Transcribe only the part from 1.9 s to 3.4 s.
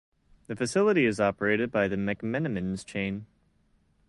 McMenamins chain.